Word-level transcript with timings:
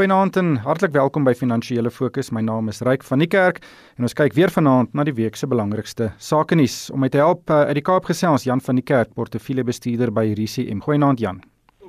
Goeienaand 0.00 0.36
en 0.40 0.54
hartlik 0.64 0.94
welkom 0.96 1.26
by 1.28 1.34
Finansiële 1.36 1.90
Fokus. 1.92 2.30
My 2.32 2.40
naam 2.40 2.70
is 2.72 2.78
Ryk 2.80 3.02
van 3.04 3.20
die 3.20 3.26
Kerk 3.28 3.58
en 3.98 4.06
ons 4.08 4.14
kyk 4.16 4.32
weer 4.32 4.48
vanaand 4.48 4.94
na 4.96 5.04
die 5.04 5.12
week 5.12 5.36
se 5.36 5.44
belangrikste 5.44 6.06
sake 6.16 6.56
nuus. 6.56 6.86
Om 6.88 7.02
my 7.04 7.10
te 7.12 7.20
help 7.20 7.52
uh, 7.52 7.66
uit 7.68 7.76
die 7.76 7.82
Kaap 7.84 8.08
gesels 8.08 8.46
Jan 8.48 8.64
van 8.64 8.80
die 8.80 8.86
Kerk, 8.88 9.12
portefeuljebestuurder 9.12 10.08
by 10.16 10.24
RCM. 10.32 10.80
Goeienaand 10.86 11.20
Jan. 11.20 11.42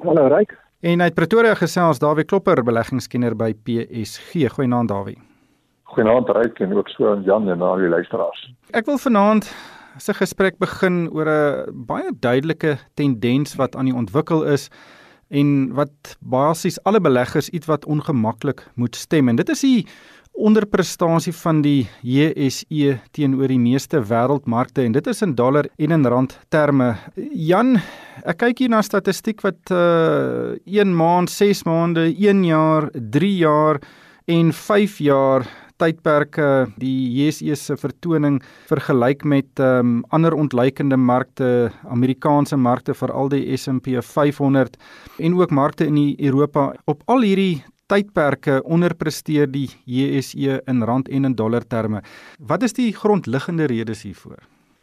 Hallo 0.04 0.28
Ryk. 0.28 0.58
En 0.84 1.08
uit 1.08 1.16
Pretoria 1.16 1.56
gesels 1.56 2.04
Dawie 2.04 2.28
Klopper, 2.28 2.60
beleggingskenner 2.68 3.38
by 3.40 3.54
PSG. 3.56 4.50
Goeienaand 4.58 4.92
Dawie. 4.92 5.16
Goeienaand 5.96 6.36
Ryk 6.36 6.60
en 6.68 6.76
ook 6.82 6.92
so 6.92 7.14
aan 7.14 7.24
Jan 7.24 7.48
en 7.48 7.64
al 7.64 7.80
die 7.80 7.94
luisteraars. 7.96 8.50
Ek 8.76 8.92
wil 8.92 9.00
vanaand 9.00 9.48
se 10.04 10.20
gesprek 10.20 10.60
begin 10.60 11.06
oor 11.16 11.32
'n 11.32 11.86
baie 11.88 12.12
duidelike 12.12 12.76
tendens 12.94 13.56
wat 13.56 13.80
aan 13.80 13.88
die 13.88 13.96
ontwikkel 13.96 14.44
is 14.44 14.68
en 15.32 15.72
wat 15.78 16.16
basies 16.20 16.80
alle 16.84 17.00
beleggers 17.00 17.50
iets 17.50 17.70
wat 17.72 17.86
ongemaklik 17.86 18.66
moet 18.76 18.96
stem 18.96 19.32
en 19.32 19.40
dit 19.40 19.50
is 19.50 19.64
die 19.66 19.86
onderprestasie 20.32 21.34
van 21.36 21.60
die 21.62 21.88
JSE 22.08 22.96
teenoor 23.16 23.52
die 23.52 23.60
meeste 23.60 24.00
wêreldmarkte 24.00 24.86
en 24.86 24.96
dit 24.96 25.08
is 25.12 25.22
in 25.26 25.36
dollar 25.36 25.68
en 25.78 25.92
in 25.92 26.08
rand 26.08 26.38
terme. 26.50 26.94
Jan, 27.36 27.76
ek 28.24 28.40
kyk 28.46 28.64
hier 28.64 28.72
na 28.72 28.82
statistiek 28.86 29.44
wat 29.44 29.74
uh 29.76 30.56
1 30.66 30.96
maand, 30.96 31.30
6 31.30 31.66
maande, 31.68 32.08
1 32.16 32.46
jaar, 32.48 32.90
3 32.96 33.32
jaar 33.38 33.82
en 34.32 34.54
5 34.56 35.00
jaar 35.04 35.48
tydperke 35.82 36.48
die 36.82 37.10
JSE 37.18 37.58
se 37.58 37.78
vertoning 37.80 38.40
vergelyk 38.70 39.26
met 39.26 39.62
um, 39.64 40.00
ander 40.14 40.36
ontleikende 40.38 40.98
markte, 40.98 41.72
Amerikaanse 41.90 42.58
markte 42.58 42.96
veral 42.98 43.32
die 43.34 43.44
S&P 43.58 43.98
500 44.06 44.78
en 45.20 45.38
ook 45.40 45.52
markte 45.52 45.90
in 45.90 46.00
Europa 46.20 46.72
op 46.86 47.04
al 47.12 47.26
hierdie 47.26 47.64
tydperke 47.92 48.62
onderpresteer 48.64 49.50
die 49.52 49.68
JSE 49.86 50.62
in 50.72 50.86
rand 50.88 51.10
en 51.10 51.28
in 51.28 51.36
dollar 51.36 51.66
terme. 51.68 52.02
Wat 52.40 52.64
is 52.64 52.78
die 52.78 52.92
grondliggende 52.96 53.68
redes 53.72 54.06
hiervoor? 54.08 54.40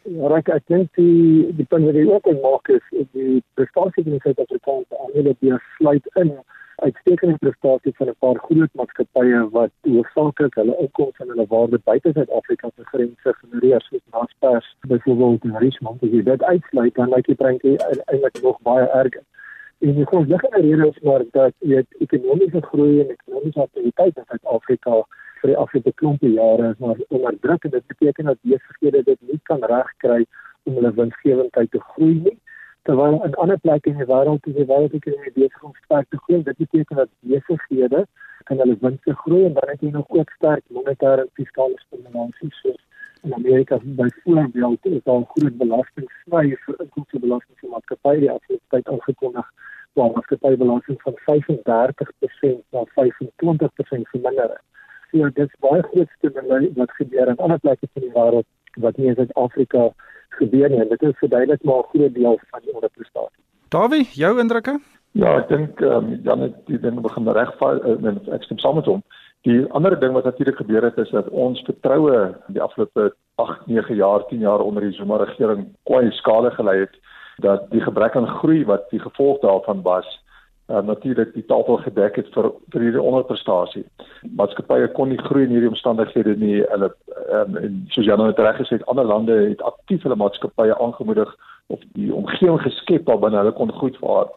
Ja, 0.09 0.29
ek 0.39 0.49
ek 0.53 0.65
dink 0.73 0.93
die 0.97 1.49
die 1.57 1.67
punt 1.69 1.89
wat 1.89 1.97
jy 1.97 2.07
ook 2.09 2.29
maak 2.43 2.69
is 2.73 2.85
die 3.17 3.41
prestasie 3.59 4.05
van 4.05 4.15
die 4.15 4.23
Suid-Afrikaanse 4.25 5.01
aandele 5.05 5.35
die 5.45 5.57
sluit 5.77 6.07
in 6.21 6.33
uitstekende 6.79 7.39
prestasie 7.39 7.93
van 7.97 8.09
'n 8.09 8.15
paar 8.19 8.39
groot 8.47 8.73
maatskappye 8.73 9.39
wat 9.51 9.71
hoofsaaklik 9.83 10.55
hulle 10.55 10.77
inkomste 10.85 11.23
en 11.23 11.29
hulle 11.29 11.47
waarde 11.49 11.79
buite 11.85 12.11
Suid-Afrika 12.13 12.71
se 12.77 12.85
grense 12.85 13.35
genereer 13.41 13.81
soos 13.81 14.05
Naspers 14.11 14.77
byvoorbeeld 14.81 15.45
in 15.45 15.57
Richmond. 15.57 16.03
As 16.03 16.11
jy 16.11 16.23
dit 16.23 16.43
uitsluit 16.43 16.95
dan 16.95 17.09
lyk 17.15 17.27
die 17.27 17.35
prentjie 17.35 17.77
eintlik 18.05 18.43
nog 18.43 18.61
baie 18.63 18.87
erger. 18.87 19.25
En 19.79 19.95
die 19.95 20.07
grondliggende 20.07 20.61
rede 20.61 20.89
is 20.89 21.01
maar 21.01 21.25
dat 21.31 21.55
het 21.59 21.87
ekonomiese 21.99 22.61
groei 22.61 23.01
en 23.01 23.11
ekonomiese 23.11 23.61
aktiwiteit 23.61 24.17
in 24.17 24.29
Suid-Afrika 24.29 25.03
vir 25.41 25.53
die 25.53 25.57
afgelope 25.57 25.93
klompie 25.93 26.33
jare 26.33 26.71
is 26.71 26.79
maar 26.79 26.97
onder 27.09 27.39
druk 27.41 27.65
en 27.65 27.71
dit 27.71 27.87
beteken 27.87 28.25
dat 28.25 28.39
besighede 28.43 29.03
dit 29.03 29.21
nie 29.21 29.41
kan 29.43 29.65
regkry 29.65 30.27
om 30.63 30.75
hulle 30.75 30.95
winsgewendheid 30.95 31.71
te 31.71 31.81
groei 31.81 32.15
nie 32.15 32.39
terwyl 32.89 33.21
in 33.25 33.35
ander 33.35 33.59
plekke 33.61 33.91
in 33.91 33.99
die 34.01 34.09
wêreld 34.09 34.47
is 34.49 34.55
die 34.57 34.65
wêreldekonomie 34.73 35.35
besig 35.35 35.65
om 35.69 35.75
sterk 35.85 36.07
te 36.09 36.21
groei. 36.25 36.43
Dit 36.43 36.57
beteken 36.63 36.97
dat 36.97 37.11
besighede 37.21 38.07
kan 38.49 38.61
hulle 38.63 38.77
winste 38.81 39.15
groei 39.23 39.45
en 39.45 39.57
dan 39.59 39.73
het 39.73 39.83
jy 39.85 39.91
nog 39.97 40.09
ook 40.19 40.31
sterk 40.37 40.65
monetêre 40.77 41.27
fiskale 41.37 41.77
stimulans 41.83 42.39
soos 42.41 42.85
in 43.27 43.35
Amerika 43.35 43.79
byvoorbeeld 43.83 44.87
is 44.93 45.03
daar 45.05 45.25
groot 45.35 45.57
belastingvry 45.63 46.57
vir 46.65 46.81
inkomstebelasting 46.85 47.61
vir 47.61 47.73
maatskappye 47.75 48.21
die 48.25 48.31
afgelope 48.33 48.77
tyd 48.77 48.89
aangekondig 48.95 49.51
waar 50.01 50.13
maatskappybelasting 50.15 51.03
van 51.03 51.21
35% 51.29 52.65
na 52.77 52.85
25% 52.97 54.13
verminder 54.15 54.55
het. 54.55 54.65
So 55.11 55.31
dit 55.41 55.45
is 55.45 55.61
baie 55.67 55.83
groot 55.91 56.17
stimulans 56.17 56.77
wat 56.81 56.97
gebeur 57.01 57.35
in 57.35 57.45
ander 57.47 57.61
plekke 57.67 57.91
van 57.93 58.07
die 58.07 58.15
wêreld 58.17 58.49
wat 58.81 58.97
nie 58.97 59.09
in 59.09 59.15
Suid-Afrika 59.15 59.91
gebeur 60.39 60.71
nie. 60.71 60.89
Dit 60.89 61.03
is 61.03 61.19
verduidelik 61.19 61.63
maar 61.63 61.83
'n 61.83 61.91
groot 61.93 62.15
deel 62.15 62.41
van 62.51 62.61
die 62.63 62.75
onderprestasie. 62.75 63.43
Dawie, 63.69 64.09
jou 64.13 64.39
indrukke? 64.41 64.79
Ja, 65.13 65.39
ek 65.39 65.49
dink 65.49 65.81
ehm 65.81 66.05
um, 66.05 66.21
Jan 66.23 66.41
het 66.41 66.55
die 66.67 66.81
ding 66.81 67.01
begin 67.01 67.29
regval 67.29 67.81
uh, 67.85 68.09
en 68.09 68.21
ek 68.33 68.43
stem 68.43 68.59
saam 68.59 68.75
met 68.75 68.85
hom. 68.85 69.03
Die 69.47 69.65
ander 69.73 70.01
ding 70.01 70.13
wat 70.13 70.25
natuurlik 70.25 70.57
gebeur 70.57 70.83
het 70.83 70.99
is 70.99 71.11
dat 71.11 71.29
ons 71.29 71.63
vertroue 71.65 72.35
die 72.47 72.63
afgelope 72.63 73.15
8, 73.35 73.67
9 73.67 73.95
jaar, 73.95 74.27
10 74.29 74.39
jaar 74.39 74.61
onder 74.61 74.83
die 74.83 74.93
Zuma 74.93 75.17
regering 75.17 75.69
kwai 75.83 76.11
skade 76.11 76.51
gelei 76.51 76.81
het 76.81 76.97
dat 77.39 77.71
die 77.71 77.81
gebrek 77.81 78.17
aan 78.17 78.27
groei 78.27 78.65
wat 78.65 78.91
die 78.91 79.01
gevolg 79.01 79.41
daarvan 79.41 79.83
was 79.83 80.07
uh, 80.69 80.83
natuurlik 80.83 81.35
die 81.35 81.45
tafel 81.45 81.77
gedek 81.77 82.17
het 82.21 82.29
vir 82.35 82.51
vir 82.73 82.85
hierdie 82.87 83.03
onderprestasie. 83.03 83.85
Maatskappye 84.37 84.91
kon 84.97 85.13
nie 85.13 85.21
groei 85.23 85.47
in 85.47 85.55
hierdie 85.57 85.73
omstandighede 85.73 86.37
nie. 86.41 86.61
Hulle 86.73 86.91
um, 87.33 87.57
en 87.57 87.85
soos 87.95 88.07
jy 88.07 88.17
nou 88.17 88.31
reg 88.31 88.61
gesê 88.61 88.79
het, 88.79 88.87
ander 88.87 89.05
lande 89.05 89.37
het 89.49 89.63
aktief 89.63 90.03
hulle 90.03 90.17
maatskappye 90.17 90.77
aangemoedig 90.79 91.35
of 91.67 91.81
die 91.93 92.15
omgewing 92.15 92.61
geskep 92.63 93.07
waarbinne 93.07 93.43
hulle 93.43 93.57
kon 93.57 93.73
goed 93.81 93.97
vaar 94.03 94.29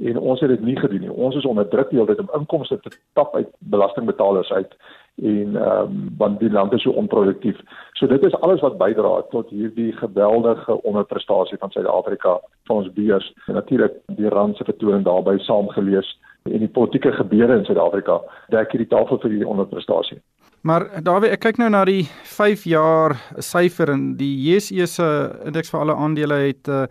en 0.00 0.18
ons 0.18 0.40
het 0.40 0.48
dit 0.48 0.62
nie 0.64 0.76
gedoen 0.78 1.00
nie. 1.00 1.12
Ons 1.12 1.36
is 1.36 1.44
onder 1.44 1.68
druk 1.68 1.90
deeltyd 1.90 2.20
om 2.22 2.32
inkomste 2.38 2.78
te 2.80 2.92
tap 3.18 3.34
uit 3.34 3.48
belastingbetalers 3.58 4.52
uit 4.52 4.74
en 5.20 5.56
ehm 5.56 5.80
um, 5.80 6.08
want 6.16 6.38
die 6.40 6.50
land 6.50 6.72
is 6.72 6.82
so 6.82 6.90
onproduktief. 6.90 7.58
So 7.92 8.06
dit 8.06 8.22
is 8.22 8.34
alles 8.40 8.60
wat 8.60 8.78
bydra 8.78 9.20
tot 9.30 9.50
hierdie 9.50 9.92
geweldige 9.92 10.82
onderprestasie 10.82 11.58
van 11.58 11.70
Suid-Afrika 11.70 12.38
van 12.64 12.76
ons 12.76 12.92
beurs 12.92 13.32
en 13.46 13.54
natuurlik 13.54 13.92
die 14.06 14.28
rand 14.28 14.56
se 14.56 14.64
vertoning 14.64 15.04
daarbey 15.04 15.38
saamgelees 15.38 16.18
en 16.42 16.58
die 16.58 16.68
politieke 16.68 17.12
gebeure 17.12 17.58
in 17.58 17.64
Suid-Afrika 17.64 18.20
dek 18.48 18.72
hierdie 18.72 18.88
tafel 18.88 19.18
vir 19.18 19.30
hierdie 19.30 19.48
onderprestasie. 19.48 20.20
Maar 20.60 20.84
Dawie, 21.00 21.30
ek 21.32 21.40
kyk 21.40 21.58
nou 21.60 21.70
na 21.72 21.86
die 21.88 22.02
5 22.28 22.66
jaar 22.68 23.14
syfer 23.40 23.94
en 23.94 24.02
die 24.18 24.34
JSE 24.44 24.84
se 24.92 25.06
indeks 25.48 25.72
vir 25.72 25.80
alle 25.80 25.94
aandele 25.96 26.36
het 26.42 26.68
uh, 26.68 26.82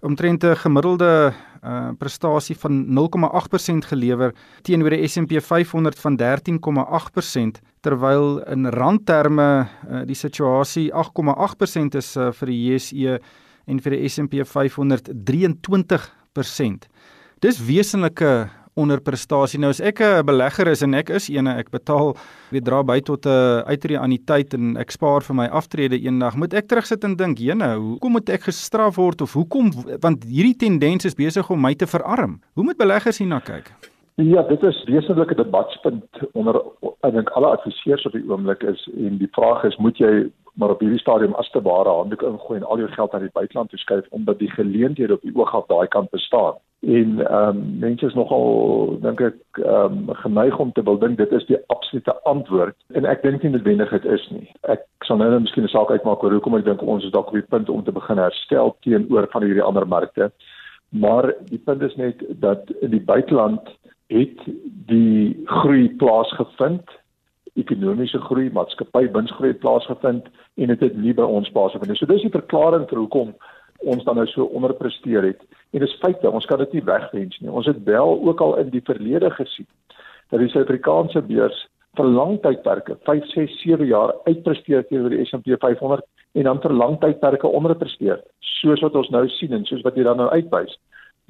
omtrent 0.00 0.44
'n 0.44 0.56
gemiddelde 0.56 1.34
uh, 1.60 1.90
prestasie 2.00 2.56
van 2.56 2.86
0,8% 2.88 3.84
gelewer 3.92 4.32
teenoor 4.64 4.96
die 4.96 5.08
S&P 5.08 5.42
500 5.44 5.98
van 5.98 6.16
13,8% 6.16 7.60
terwyl 7.80 8.40
in 8.48 8.66
randterme 8.66 9.68
uh, 9.68 10.06
die 10.08 10.16
situasie 10.16 10.88
8,8% 10.92 12.00
is 12.00 12.16
uh, 12.16 12.32
vir 12.32 12.46
die 12.48 12.60
JSE 12.64 13.20
en 13.66 13.80
vir 13.80 13.92
die 13.92 14.08
S&P 14.08 14.40
500 14.40 15.12
23%. 15.12 16.88
Dis 17.44 17.60
wesenlike 17.60 18.48
onderprestasie. 18.78 19.60
Nou 19.60 19.70
as 19.74 19.80
ek 19.80 20.00
'n 20.00 20.24
belegger 20.26 20.68
is 20.68 20.82
en 20.82 20.94
ek 20.94 21.10
is 21.10 21.28
eene, 21.28 21.58
ek 21.58 21.70
betaal 21.70 22.16
weer 22.50 22.62
dra 22.62 22.82
by 22.82 23.00
tot 23.00 23.26
'n 23.26 23.64
uitreë 23.66 24.00
anniteit 24.00 24.54
en 24.54 24.76
ek 24.76 24.90
spaar 24.90 25.22
vir 25.22 25.36
my 25.36 25.46
aftrede 25.46 25.98
eendag, 26.00 26.36
moet 26.36 26.54
ek 26.54 26.68
terugsit 26.68 27.04
en 27.04 27.16
dink, 27.16 27.38
"Jene, 27.38 27.76
hoekom 27.76 28.12
moet 28.12 28.28
ek 28.28 28.42
gestraf 28.42 28.96
word 28.96 29.20
of 29.20 29.32
hoekom 29.32 29.72
want 30.00 30.24
hierdie 30.24 30.56
tendens 30.56 31.04
is 31.04 31.14
besig 31.14 31.50
om 31.50 31.60
my 31.60 31.74
te 31.74 31.86
verarm?" 31.86 32.40
Hoe 32.54 32.64
moet 32.64 32.76
beleggers 32.76 33.18
hierna 33.18 33.40
kyk? 33.40 33.72
Ja, 34.20 34.42
dit 34.42 34.62
is 34.62 34.84
wesenlike 34.84 35.34
debatspunt 35.34 36.06
onder 36.32 36.56
ek 37.06 37.12
dink 37.14 37.28
alle 37.38 37.52
adviseurs 37.54 38.06
op 38.06 38.16
die 38.16 38.24
oomblik 38.26 38.64
is 38.66 38.80
en 38.96 39.18
die 39.20 39.30
vraag 39.30 39.62
is, 39.68 39.76
moet 39.78 39.98
jy 40.02 40.10
maar 40.58 40.74
op 40.74 40.80
hierdie 40.82 40.98
stadium 40.98 41.36
as 41.38 41.50
te 41.54 41.62
ware 41.62 41.92
handdoek 42.00 42.24
ingooi 42.26 42.56
en 42.58 42.66
al 42.66 42.82
jou 42.82 42.88
geld 42.96 43.12
na 43.14 43.20
die 43.22 43.36
buiteland 43.36 43.70
toeskuif 43.70 44.08
omdat 44.10 44.40
die 44.42 44.50
geleenthede 44.50 45.14
op 45.14 45.22
die 45.22 45.34
oog 45.38 45.54
af 45.54 45.70
daai 45.70 45.86
kant 45.94 46.10
bestaan 46.10 46.58
en 46.80 47.26
ehm 47.26 47.48
um, 47.48 47.78
mense 47.78 48.06
is 48.06 48.14
nogal 48.14 48.98
dink 49.02 49.20
ek 49.20 49.62
ehm 49.62 50.02
um, 50.10 50.14
geneig 50.24 50.58
om 50.58 50.72
te 50.72 50.82
wil 50.82 50.98
dink 50.98 51.18
dit 51.18 51.32
is 51.32 51.46
die 51.46 51.58
absolute 51.66 52.14
antwoord 52.22 52.76
en 52.94 53.06
ek 53.06 53.22
dink 53.22 53.42
nie 53.42 53.50
noodwendig 53.54 53.90
dit 53.90 54.04
is 54.04 54.28
nie. 54.30 54.46
Ek 54.62 54.86
sal 55.06 55.18
nou 55.18 55.30
net 55.30 55.46
miskien 55.46 55.64
'n 55.64 55.74
saak 55.74 55.90
uitmaak 55.90 56.22
oor 56.22 56.32
hoekom 56.32 56.58
ek 56.58 56.64
dink 56.64 56.82
ons 56.82 57.04
is 57.04 57.10
dalk 57.14 57.28
op 57.28 57.38
die 57.38 57.50
punt 57.54 57.68
om 57.68 57.84
te 57.84 57.92
begin 57.92 58.18
herstel 58.18 58.76
teenoor 58.82 59.26
van 59.30 59.42
hierdie 59.42 59.62
ander 59.62 59.86
markte. 59.86 60.30
Maar 60.90 61.34
die 61.50 61.58
punt 61.58 61.82
is 61.82 61.96
net 61.96 62.22
dat 62.40 62.70
in 62.80 62.90
die 62.90 63.04
buiteland 63.04 63.74
het 64.12 64.40
die 64.88 65.36
groei 65.46 65.88
plaasgevind 66.00 66.96
ekonomiese 67.58 68.20
groei, 68.26 68.48
maatskappy 68.54 69.08
winsgroei 69.14 69.52
plaasgevind 69.62 70.28
en 70.28 70.72
dit 70.72 70.74
het, 70.74 70.92
het 70.92 70.98
nie 71.02 71.14
by 71.16 71.26
ons 71.26 71.50
plaasgevind. 71.54 71.96
So 71.98 72.10
dis 72.10 72.24
die 72.26 72.34
verklaring 72.34 72.86
vir 72.90 73.02
hoekom 73.02 73.32
ons 73.78 74.04
dan 74.06 74.18
nou 74.18 74.26
so 74.30 74.48
onderpresteer 74.58 75.26
het. 75.26 75.42
En 75.72 75.82
dis 75.84 75.96
feite, 76.02 76.30
ons 76.30 76.46
kan 76.50 76.60
dit 76.64 76.78
nie 76.78 76.84
wegwens 76.86 77.38
nie. 77.42 77.50
Ons 77.50 77.68
het 77.70 77.78
wel 77.86 78.14
ook 78.26 78.40
al 78.42 78.56
in 78.62 78.72
die 78.74 78.84
verlede 78.84 79.30
gesien 79.36 79.68
dat 80.28 80.42
die 80.42 80.50
Suid-Afrikaanse 80.52 81.22
beurs 81.24 81.60
vir 81.96 82.10
lang 82.12 82.36
tydperke, 82.44 82.98
5, 83.06 83.30
6, 83.32 83.54
7 83.62 83.86
jaar 83.88 84.12
uitpresteer 84.26 84.84
teenoor 84.90 85.14
die 85.14 85.24
S&P 85.24 85.56
500 85.62 86.04
en 86.36 86.50
dan 86.50 86.60
vir 86.62 86.74
lang 86.76 86.98
tydperke 87.00 87.48
onderpresteer, 87.48 88.20
soos 88.60 88.82
wat 88.84 88.98
ons 88.98 89.08
nou 89.14 89.24
sien 89.38 89.56
en 89.56 89.64
soos 89.66 89.82
wat 89.86 89.96
jy 89.96 90.04
dan 90.06 90.20
nou 90.20 90.28
uitwys. 90.34 90.76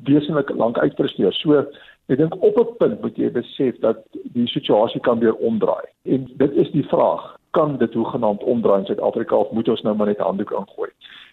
Wesenlik 0.09 0.51
lank 0.59 0.81
uitpresteer. 0.83 1.33
So 1.39 1.63
ek 2.09 2.19
dink 2.19 2.35
op 2.43 2.59
'n 2.59 2.77
punt 2.79 3.01
moet 3.01 3.17
jy 3.17 3.31
besef 3.31 3.79
dat 3.81 4.05
die 4.33 4.49
situasie 4.49 5.01
kan 5.01 5.19
weer 5.19 5.35
omdraai. 5.35 5.87
En 6.05 6.29
dit 6.37 6.53
is 6.53 6.71
die 6.71 6.87
vraag, 6.89 7.37
kan 7.51 7.77
dit 7.79 7.95
hoegenaamd 7.95 8.43
omdraai 8.43 8.81
in 8.81 8.87
Suid-Afrika 8.87 9.37
of 9.37 9.51
moet 9.51 9.69
ons 9.69 9.83
nou 9.83 9.97
maar 9.97 10.07
net 10.07 10.19
handdoek 10.19 10.51
ingooi? 10.51 10.91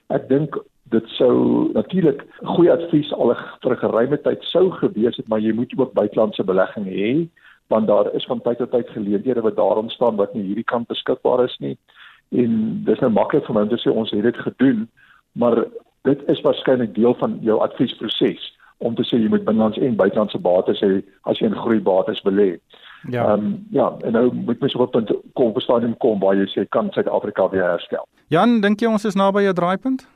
Ek 0.09 0.27
dink 0.29 0.57
dit 0.83 1.07
sou 1.07 1.69
natuurlik 1.73 2.25
goeie 2.43 2.71
advies 2.71 3.13
al 3.13 3.35
vir 3.61 3.71
'n 3.71 3.83
geruime 3.83 4.17
tyd 4.21 4.43
sou 4.43 4.71
gewees 4.71 5.17
het, 5.17 5.27
maar 5.27 5.39
jy 5.39 5.53
moet 5.53 5.73
ook 5.77 5.93
buitelandse 5.93 6.43
belegging 6.43 6.85
hê 6.85 7.29
want 7.67 7.87
daar 7.87 8.13
is 8.13 8.25
van 8.25 8.41
tyd 8.41 8.57
tot 8.57 8.71
tyd 8.71 8.89
geleenthede 8.89 9.41
wat 9.41 9.55
daar 9.55 9.77
ontstaan 9.77 10.15
wat 10.15 10.33
nie 10.33 10.43
hierdie 10.43 10.63
kant 10.63 10.87
beskikbaar 10.87 11.43
is 11.43 11.57
nie 11.59 11.77
en 12.29 12.81
dis 12.85 12.99
nou 12.99 13.11
maklik 13.11 13.45
vir 13.45 13.55
my 13.55 13.65
om 13.65 13.71
te 13.71 13.81
sê 13.81 13.93
ons 13.93 14.11
het 14.13 14.23
dit 14.23 14.37
gedoen 14.47 14.85
maar 15.33 15.63
dit 16.09 16.29
is 16.29 16.41
waarskynlik 16.45 16.93
deel 16.95 17.15
van 17.21 17.39
jou 17.41 17.57
adviesproses 17.65 18.51
om 18.77 18.95
te 18.95 19.03
sê 19.03 19.19
jy 19.19 19.29
moet 19.29 19.45
binnelands 19.45 19.77
en 19.77 19.95
buitelandse 19.95 20.39
bates 20.39 20.81
hê 20.83 21.03
as 21.23 21.39
jy 21.39 21.47
in 21.47 21.55
groeibates 21.55 22.21
wil 22.27 22.41
hê. 22.41 22.51
Ja. 23.09 23.23
Ehm 23.23 23.45
um, 23.45 23.67
ja, 23.71 23.93
en 24.01 24.11
nou 24.11 24.33
moet 24.33 24.59
mens 24.59 24.75
op 24.75 24.87
'n 24.87 24.91
punt 24.97 25.13
kom 25.33 25.49
op 25.49 25.57
'n 25.57 25.61
stadium 25.67 25.97
kom 25.97 26.19
waar 26.19 26.35
jy 26.35 26.47
sê 26.47 26.67
kan 26.69 26.91
Suid-Afrika 26.91 27.49
weer 27.49 27.63
herstel. 27.63 28.07
Jan, 28.27 28.61
dink 28.61 28.79
jy 28.79 28.87
ons 28.87 29.05
is 29.05 29.15
naby 29.15 29.47
'n 29.47 29.53
draaipunt? 29.53 30.07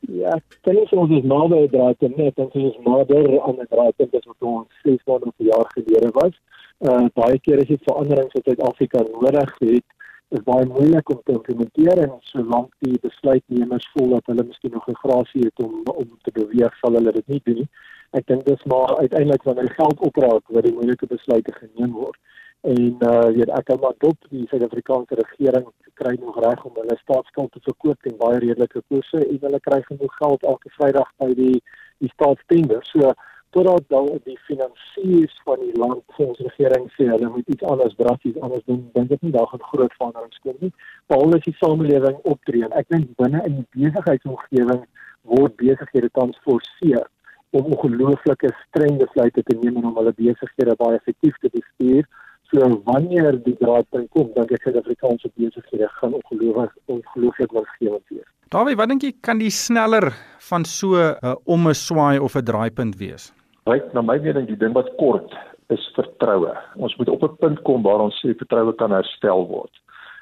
Ja, 0.00 0.38
dit 0.62 0.76
is 0.76 0.92
ons 0.92 1.10
is 1.10 1.24
naby 1.24 1.56
'n 1.56 1.68
draaipunt, 1.68 2.16
net 2.16 2.38
ons 2.38 2.54
is 2.54 2.76
nader 2.84 3.40
aan 3.40 3.56
'n 3.60 3.66
draaipunt 3.70 4.14
as 4.14 4.24
wat 4.24 4.36
ons 4.38 4.68
6 4.82 5.04
maande 5.04 5.26
of 5.26 5.34
'n 5.38 5.44
jaar 5.44 5.68
gelede 5.74 6.10
was. 6.12 6.34
Uh 6.78 7.06
baie 7.14 7.38
kere 7.40 7.60
is 7.60 7.68
dit 7.68 7.82
veranderings 7.82 8.32
wat 8.32 8.44
Suid-Afrika 8.44 8.98
nodig 9.12 9.58
het 9.58 9.84
is 10.30 10.42
baie 10.46 10.66
moeilik 10.66 11.10
om 11.10 11.20
te 11.24 11.32
implementeer 11.32 12.02
en 12.04 12.12
solank 12.32 12.74
die 12.86 12.98
besluitnemers 13.02 13.88
voel 13.94 14.14
dat 14.16 14.26
hulle 14.32 14.44
miskien 14.46 14.72
nog 14.72 14.88
'n 14.88 15.00
grasie 15.04 15.44
het 15.44 15.64
om 15.64 15.82
om 15.94 16.18
te 16.22 16.32
beweeg, 16.32 16.76
sal 16.78 16.94
hulle 16.98 17.12
dit 17.12 17.28
nie 17.28 17.40
doen 17.44 17.62
nie 17.62 17.70
ek 18.18 18.26
dink 18.26 18.46
dis 18.46 18.62
maar 18.70 18.96
uiteindelik 18.98 19.42
wanneer 19.46 19.70
geld 19.76 20.00
opraak 20.00 20.42
wat 20.54 20.66
die 20.66 20.74
moeilike 20.74 21.06
besluite 21.06 21.52
geneem 21.58 21.92
word. 21.94 22.18
En 22.60 22.96
uh 23.10 23.28
weet 23.36 23.52
ek 23.58 23.68
kan 23.70 23.78
maar 23.80 23.94
dop 24.04 24.26
die 24.34 24.46
Suid-Afrikaanse 24.50 25.16
regering 25.20 25.68
kry 26.00 26.16
nog 26.20 26.38
reg 26.44 26.64
om 26.64 26.74
hulle 26.80 26.96
staatsskuld 27.00 27.52
te 27.52 27.62
verkoop 27.68 28.02
teen 28.02 28.16
baie 28.20 28.40
redelike 28.42 28.82
koerse 28.88 29.20
en 29.20 29.38
hulle 29.46 29.60
kry 29.68 29.80
genoeg 29.86 30.16
geld 30.18 30.46
elke 30.52 30.72
Vrydag 30.76 31.12
by 31.22 31.30
die 31.38 31.56
die 32.00 32.10
staatstender. 32.14 32.80
So 32.88 33.12
totdat 33.50 33.84
dan 33.88 34.08
die 34.24 34.38
finansiers 34.46 35.34
van 35.44 35.58
die 35.64 35.74
land 35.82 36.20
ons 36.22 36.38
regering 36.46 36.86
sê 36.96 37.08
hulle 37.10 37.30
moet 37.34 37.48
iets 37.50 37.66
anders 37.72 37.96
drasties 37.98 38.38
anders 38.40 38.64
doen, 38.70 38.82
dink 38.94 39.14
ek 39.16 39.22
nie 39.26 39.34
daar 39.34 39.48
gaan 39.50 39.64
groot 39.72 39.94
veranderings 39.98 40.42
kom 40.44 40.56
nie. 40.60 40.72
Behalwe 41.10 41.40
as 41.40 41.46
die 41.48 41.56
samelewing 41.58 42.18
optree. 42.32 42.68
Ek 42.78 42.88
dink 42.94 43.10
binne 43.18 43.42
in 43.48 43.60
die 43.60 43.68
besigheidsomgewing 43.74 44.84
word 45.30 45.56
besighede 45.58 46.12
tans 46.18 46.38
forceer 46.46 47.02
om 47.50 47.72
ongelooflike 47.74 48.52
streng 48.68 49.00
besluite 49.02 49.42
te 49.42 49.56
neem 49.62 49.82
om 49.82 49.96
hulle 49.98 50.14
besighede 50.18 50.76
baie 50.78 51.00
effektief 51.00 51.38
te 51.42 51.50
bestuur. 51.56 52.06
So 52.50 52.66
wanneer 52.86 53.36
die 53.44 53.54
draaipunt 53.58 54.10
kom, 54.14 54.30
dan 54.34 54.46
ek 54.50 54.62
sê 54.62 54.74
dat 54.74 54.84
Afrikaanse 54.84 55.30
besighede 55.34 55.90
gaan 55.98 56.14
ongelooflik 56.18 56.78
ongelooflik 56.90 57.58
winsgewend 57.58 58.06
wees. 58.14 58.30
Dawie, 58.50 58.74
wat 58.78 58.90
dink 58.90 59.04
jy 59.06 59.12
kan 59.22 59.38
die 59.38 59.52
sneller 59.54 60.10
van 60.50 60.64
so 60.66 60.98
'n 60.98 61.18
uh, 61.22 61.34
om 61.46 61.68
'n 61.68 61.74
swaai 61.74 62.18
of 62.18 62.34
'n 62.34 62.44
draaipunt 62.44 62.98
wees? 62.98 63.30
Ryk, 63.68 63.92
na 63.92 64.02
my 64.02 64.16
mening 64.18 64.46
die 64.48 64.56
ding 64.56 64.72
wat 64.72 64.88
kort 64.96 65.34
is 65.70 65.82
vertroue. 65.96 66.54
Ons 66.76 66.96
moet 66.96 67.08
op 67.08 67.22
'n 67.22 67.36
punt 67.36 67.62
kom 67.62 67.82
waar 67.82 68.00
ons 68.00 68.20
sê 68.24 68.34
vertroue 68.34 68.72
kan 68.74 68.90
herstel 68.90 69.46
word. 69.46 69.70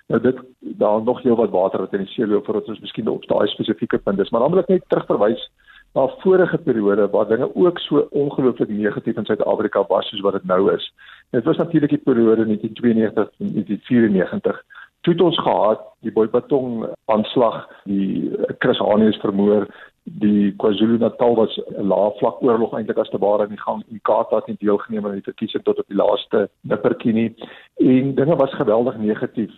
Nou 0.09 0.21
dit 0.21 0.37
daar 0.61 1.03
nog 1.03 1.23
heel 1.23 1.37
wat 1.37 1.51
water 1.51 1.81
wat 1.81 1.93
in 1.93 2.05
die 2.05 2.13
see 2.13 2.27
loop 2.27 2.45
voordat 2.45 2.69
ons 2.69 2.81
miskien 2.81 3.09
op 3.09 3.27
daai 3.27 3.47
spesifieke 3.49 3.99
punt 3.99 4.19
is, 4.19 4.31
maar 4.31 4.41
dan 4.41 4.51
wil 4.51 4.61
ek 4.61 4.69
net 4.69 4.89
terugverwys 4.89 5.51
na 5.95 6.09
vorige 6.23 6.59
periode 6.59 7.09
waar 7.11 7.29
dinge 7.29 7.55
ook 7.55 7.79
so 7.79 8.07
ongelooflik 8.11 8.69
negatief 8.69 9.17
in 9.17 9.25
Suid-Afrika 9.25 9.85
was 9.89 10.09
soos 10.09 10.21
wat 10.21 10.33
dit 10.33 10.45
nou 10.45 10.73
is. 10.75 10.93
Dit 11.31 11.45
was 11.45 11.57
natuurlik 11.57 11.91
die 11.91 12.07
periode 12.09 12.45
1992 12.45 13.29
en 13.39 13.53
1994 13.53 14.63
toe 15.01 15.13
het 15.13 15.23
ons 15.23 15.39
gehad 15.39 15.85
die 16.05 16.13
Boipatong 16.13 16.87
aanslag, 17.05 17.69
die 17.85 18.31
Chris 18.59 18.79
Hani 18.79 19.09
is 19.09 19.21
vermoor, 19.23 19.67
die 20.11 20.53
KwaZulu-Natal 20.57 21.35
was 21.37 21.59
'n 21.59 21.87
laafvlak 21.87 22.43
oorlog 22.43 22.73
eintlik 22.73 22.99
as 22.99 23.09
te 23.11 23.19
ware 23.19 23.43
in 23.43 23.55
die 23.55 23.61
gang. 23.61 23.85
Kaap 24.03 24.31
het 24.31 24.47
nie 24.47 24.57
deelgeneem 24.59 25.07
aan 25.07 25.13
die 25.13 25.31
verkiesing 25.31 25.65
tot 25.65 25.79
op 25.79 25.89
die 25.89 25.97
laaste 25.97 26.49
nippertjie 26.61 27.13
nie. 27.13 27.35
En 27.77 28.15
dinge 28.15 28.37
was 28.37 28.55
geweldig 28.55 28.97
negatief. 28.99 29.53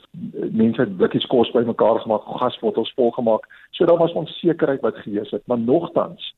Mense 0.51 0.81
het 0.81 0.97
blikkies 0.97 1.27
kos 1.27 1.51
bymekaar 1.51 2.01
gemaak 2.01 2.23
gasbottels 2.25 2.93
volgemaak 2.95 3.47
so 3.71 3.85
daar 3.85 3.99
was 3.99 4.13
onsekerheid 4.13 4.81
wat 4.81 4.97
geheers 4.97 5.31
het. 5.31 5.47
Maar 5.47 5.59
nogtans 5.59 6.35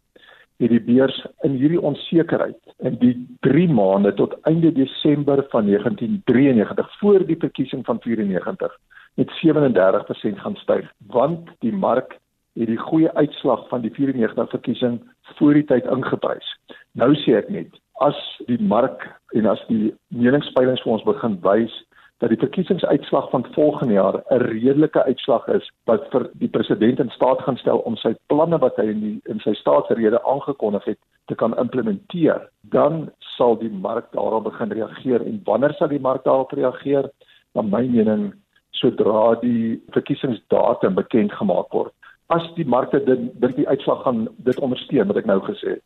het 0.56 0.70
die 0.70 0.80
beurs 0.80 1.26
in 1.40 1.56
hierdie 1.58 1.80
onsekerheid 1.80 2.58
in 2.78 2.96
die 2.98 3.36
3 3.40 3.68
maande 3.68 4.14
tot 4.14 4.36
einde 4.42 4.72
Desember 4.72 5.46
van 5.48 5.66
1993 5.66 6.98
voor 6.98 7.26
die 7.26 7.36
verkiesing 7.36 7.84
van 7.84 8.00
94 8.00 8.78
met 9.14 9.30
37% 9.30 10.38
gaan 10.38 10.56
styg 10.56 10.92
want 11.06 11.48
die 11.58 11.72
mark 11.72 12.18
het 12.58 12.68
die 12.68 12.80
goeie 12.80 13.12
uitslag 13.16 13.68
van 13.68 13.80
die 13.80 13.92
94 13.94 14.50
verkiesing 14.50 15.00
voor 15.36 15.54
die 15.54 15.64
tyd 15.64 15.86
ingeprys. 15.90 16.48
Nou 16.92 17.14
sê 17.24 17.38
ek 17.40 17.48
net, 17.48 17.70
as 18.04 18.18
die 18.48 18.60
mark 18.60 19.06
en 19.36 19.48
as 19.48 19.62
die 19.68 19.94
meningspeilings 20.08 20.82
vir 20.84 20.92
ons 20.96 21.08
begin 21.08 21.38
wys 21.46 21.74
dat 22.22 22.30
die 22.30 22.38
verkiesingsuitslag 22.38 23.30
van 23.30 23.46
volgende 23.54 23.94
jaar 23.94 24.16
'n 24.30 24.42
redelike 24.42 25.02
uitslag 25.04 25.46
is 25.48 25.70
wat 25.90 26.04
vir 26.10 26.30
die 26.34 26.48
president 26.48 27.00
in 27.00 27.10
staat 27.10 27.40
gaan 27.42 27.56
stel 27.56 27.78
om 27.78 27.96
sy 27.96 28.14
planne 28.26 28.58
wat 28.58 28.76
hy 28.76 28.86
in 28.94 29.00
die 29.00 29.20
in 29.24 29.40
sy 29.40 29.54
staatsrede 29.54 30.22
aangekondig 30.22 30.84
het 30.84 30.98
te 31.26 31.34
kan 31.34 31.58
implementeer, 31.58 32.48
dan 32.62 33.10
sal 33.18 33.58
die 33.58 33.70
mark 33.70 34.12
daarop 34.12 34.44
begin 34.44 34.70
reageer 34.72 35.26
en 35.26 35.40
wanneer 35.44 35.74
sal 35.74 35.88
die 35.88 36.00
mark 36.00 36.24
daarop 36.24 36.52
reageer? 36.52 37.10
Na 37.54 37.62
my 37.62 37.86
mening 37.86 38.32
sodra 38.70 39.34
die 39.40 39.82
verkiesingsdatum 39.90 40.94
bekend 40.94 41.32
gemaak 41.32 41.72
word 41.72 41.92
as 42.26 42.54
die 42.54 42.66
markte 42.66 43.04
dit 43.04 43.40
dink 43.40 43.56
die 43.56 43.68
uitslag 43.68 44.02
gaan 44.02 44.28
dit 44.36 44.60
ondersteun 44.60 45.06
wat 45.06 45.16
ek 45.16 45.26
nou 45.26 45.40
gesê 45.40 45.76
het. 45.76 45.84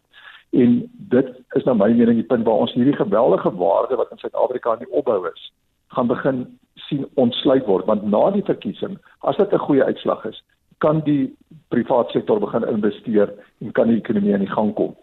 En 0.53 0.91
dit 1.13 1.33
is 1.59 1.65
nou 1.65 1.77
my 1.77 1.91
mening 1.93 2.21
die 2.21 2.29
punt 2.29 2.47
waar 2.47 2.65
ons 2.67 2.75
hierdie 2.75 2.97
geweldige 2.97 3.51
waarde 3.57 3.97
wat 3.97 4.11
in 4.11 4.19
Suid-Afrika 4.19 4.71
aan 4.71 4.85
die 4.85 4.93
opbou 4.93 5.27
is, 5.33 5.53
gaan 5.89 6.07
begin 6.07 6.45
sien 6.89 7.07
ontsluit 7.15 7.67
word 7.67 7.87
want 7.87 8.07
na 8.07 8.31
die 8.31 8.45
verkiesing, 8.45 8.99
as 9.21 9.37
dit 9.37 9.53
'n 9.53 9.67
goeie 9.67 9.85
uitslag 9.85 10.25
is, 10.25 10.43
kan 10.79 11.01
die 11.01 11.37
private 11.69 12.13
sektor 12.13 12.41
begin 12.41 12.69
investeer 12.69 13.33
en 13.61 13.73
kan 13.73 13.89
die 13.89 13.97
ekonomie 13.97 14.35
aan 14.35 14.45
die 14.45 14.57
gang 14.57 14.75
kom 14.75 14.95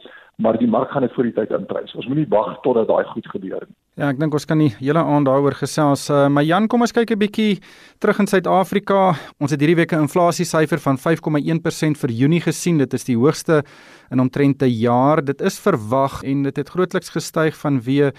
maar 0.44 0.58
die 0.60 0.68
mark 0.68 0.92
gaan 0.92 1.06
dit 1.06 1.14
voor 1.16 1.28
die 1.30 1.34
tyd 1.38 1.52
inprys. 1.56 1.94
Ons 1.96 2.08
moenie 2.10 2.28
wag 2.32 2.58
totdat 2.66 2.90
daai 2.90 3.06
goed 3.14 3.28
gebeur 3.32 3.64
nie. 3.64 3.76
Ja, 3.96 4.10
ek 4.10 4.20
dink 4.20 4.34
ons 4.36 4.48
kan 4.50 4.60
die 4.60 4.72
hele 4.80 5.00
aand 5.00 5.30
daaroor 5.30 5.56
gesels. 5.56 6.08
Uh, 6.12 6.26
maar 6.34 6.44
Jan, 6.44 6.68
kom 6.68 6.84
ons 6.84 6.92
kyk 6.92 7.14
'n 7.14 7.22
bietjie 7.22 7.62
terug 8.04 8.20
in 8.20 8.28
Suid-Afrika. 8.28 9.14
Ons 9.40 9.54
het 9.56 9.62
hierdie 9.62 9.80
week 9.80 9.94
'n 9.94 10.04
inflasiesyfer 10.08 10.80
van 10.84 10.98
5,1% 10.98 11.98
vir 12.02 12.12
Junie 12.12 12.42
gesien. 12.42 12.78
Dit 12.78 12.94
is 12.94 13.06
die 13.06 13.16
hoogste 13.16 13.64
in 14.12 14.20
omtrent 14.20 14.62
'n 14.62 14.68
jaar. 14.68 15.24
Dit 15.24 15.42
is 15.42 15.60
verwag 15.60 16.24
en 16.24 16.44
dit 16.44 16.58
het 16.58 16.70
grootliks 16.70 17.10
gestyg 17.10 17.56
vanweë 17.56 18.12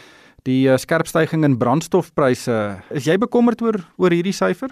die 0.44 0.68
uh, 0.68 0.76
skerp 0.76 1.06
stygings 1.06 1.44
in 1.44 1.58
brandstofpryse. 1.58 2.80
Is 2.90 3.04
jy 3.04 3.18
bekommerd 3.18 3.60
oor 3.62 3.76
oor 3.98 4.10
hierdie 4.10 4.32
syfer? 4.32 4.70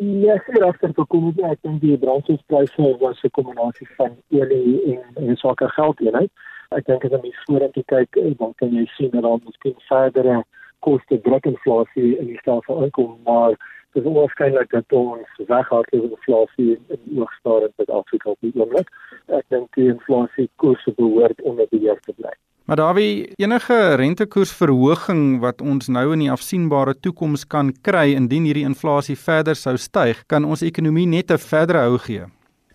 Ja, 0.00 0.34
ek 0.34 0.42
sê 0.50 0.58
regtig 0.58 0.92
bekommerd. 0.94 1.38
Ek 1.40 1.62
dink 1.62 1.80
die 1.80 1.96
brandstofpryse 1.96 2.98
was 3.00 3.22
'n 3.24 3.30
kombinasie 3.30 3.88
van 3.96 4.10
olie 4.30 4.98
en 4.98 5.28
en 5.28 5.36
swakker 5.36 5.70
geldeenheid 5.70 6.30
ek 6.70 6.86
dink 6.86 7.04
as 7.04 7.10
jy 7.10 7.32
vorentoe 7.46 7.84
kyk, 7.92 8.16
eh, 8.16 8.34
dan 8.38 8.54
kan 8.58 8.72
jy 8.72 8.86
sien 8.96 9.10
dat 9.10 9.22
daar 9.22 9.40
miskien 9.44 9.76
verdere 9.88 10.42
koste 10.80 11.20
druk 11.24 11.46
inflasie 11.46 12.18
in 12.18 12.26
die 12.26 12.38
stelsel 12.42 12.84
inkom, 12.84 13.16
maar 13.24 13.56
dit 13.94 14.02
is 14.02 14.08
onwaarskynlik 14.10 14.70
dat 14.70 14.92
ons 14.92 15.44
weghardloop 15.48 16.10
inflasie 16.10 16.70
in 16.76 17.00
die 17.04 17.20
oogstaar 17.20 17.68
in 17.68 17.72
Suid-Afrika 17.76 18.30
op 18.30 18.40
die 18.40 18.52
oomblik. 18.58 18.90
Ek 19.28 19.44
dink 19.54 19.68
die 19.78 19.88
inflasie 19.92 20.48
koerse 20.56 20.92
behoort 20.98 21.40
onder 21.42 21.70
beheer 21.70 22.00
te 22.04 22.12
bly. 22.16 22.34
Maar 22.64 22.80
daarby 22.80 23.08
enige 23.36 23.76
rentekoersverhoging 24.00 25.40
wat 25.42 25.60
ons 25.60 25.90
nou 25.92 26.06
in 26.14 26.22
die 26.24 26.30
afsienbare 26.32 26.94
toekoms 26.96 27.44
kan 27.44 27.74
kry 27.84 28.14
indien 28.16 28.46
hierdie 28.48 28.64
inflasie 28.64 29.18
verder 29.20 29.58
sou 29.58 29.76
styg, 29.76 30.22
kan 30.32 30.48
ons 30.48 30.64
ekonomie 30.64 31.06
net 31.06 31.30
'n 31.30 31.38
verdere 31.38 31.84
hou 31.84 31.98
gee. 31.98 32.24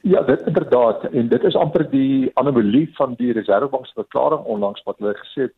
Ja, 0.10 0.22
dit 0.22 0.42
inderdaad 0.42 1.04
en 1.04 1.28
dit 1.28 1.44
is 1.44 1.56
amper 1.56 1.84
die 1.90 2.32
anomalie 2.34 2.90
van 2.98 3.12
die 3.18 3.32
Reserwebank 3.32 3.86
se 3.86 3.94
verklaring 3.94 4.48
onlangs 4.50 4.82
wat 4.88 4.98
hulle 4.98 5.14
gesê 5.18 5.44
het 5.44 5.54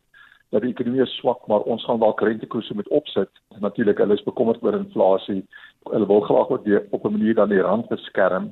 dat 0.52 0.66
die 0.66 0.74
ekonomie 0.74 1.06
swak, 1.08 1.46
maar 1.48 1.64
ons 1.72 1.86
gaan 1.88 2.02
dalk 2.02 2.20
rentekoerse 2.20 2.76
moet 2.76 2.90
opsit. 2.92 3.30
Natuurlik, 3.64 4.02
hulle 4.04 4.18
is 4.20 4.26
bekommerd 4.26 4.60
oor 4.64 4.76
inflasie. 4.76 5.46
Hulle 5.88 6.10
wil 6.10 6.20
graag 6.28 6.52
ook 6.52 6.66
die, 6.66 6.82
op 6.92 7.06
'n 7.06 7.12
manier 7.16 7.36
dan 7.40 7.50
die 7.50 7.62
rand 7.62 7.88
beskerm 7.88 8.52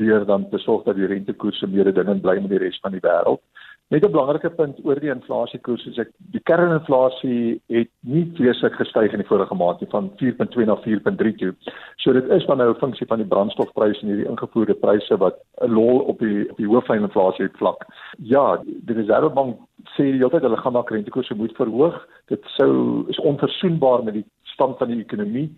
deur 0.00 0.26
dan 0.26 0.48
te 0.50 0.58
sorg 0.58 0.82
dat 0.84 0.96
die 0.96 1.06
rentekoerse 1.06 1.66
meer 1.66 1.92
dingend 1.94 2.22
bly 2.22 2.40
met 2.40 2.50
die 2.50 2.58
res 2.58 2.80
van 2.80 2.92
die 2.92 3.04
wêreld. 3.06 3.42
Net 3.90 4.04
'n 4.04 4.10
belangrike 4.12 4.50
punt 4.50 4.80
oor 4.84 4.98
die 5.00 5.08
inflasiekoers 5.08 5.86
is 5.88 5.98
ek 6.02 6.10
die 6.32 6.42
kerninflasie 6.44 7.60
het 7.72 7.88
nie 8.04 8.26
vreeslik 8.36 8.74
gestyg 8.76 9.14
in 9.16 9.22
die 9.22 9.28
vorige 9.28 9.56
maand 9.56 9.80
nie 9.80 9.88
van 9.88 10.10
4.2 10.20 10.66
na 10.68 10.76
4.3 10.84 11.32
toe. 11.40 11.54
So 11.96 12.12
dit 12.12 12.28
is 12.36 12.44
van 12.44 12.58
nou 12.60 12.68
'n 12.68 12.80
funksie 12.82 13.06
van 13.06 13.22
die 13.22 13.30
brandstofpryse 13.30 14.02
en 14.02 14.12
hierdie 14.12 14.28
ingevoerde 14.28 14.74
pryse 14.74 15.16
wat 15.16 15.40
'n 15.62 15.72
lol 15.72 16.00
op 16.00 16.18
die 16.18 16.50
op 16.50 16.56
die 16.56 16.68
hoofvleinflasie 16.68 17.46
het 17.46 17.56
vlak. 17.56 17.86
Ja, 18.18 18.60
die 18.66 18.94
Reservebank 18.94 19.56
sê 19.96 20.04
die 20.04 20.20
hele 20.20 20.30
tyd 20.30 20.42
hulle 20.42 20.60
gaan 20.60 20.72
na 20.72 20.84
rentekoerse 20.84 21.34
moet 21.34 21.56
verhoog. 21.56 21.96
Dit 22.26 22.44
sou 22.44 23.08
is 23.08 23.18
onverzoenbaar 23.18 24.04
met 24.04 24.14
die 24.14 24.26
stand 24.42 24.78
van 24.78 24.88
die 24.88 25.00
ekonomie. 25.00 25.56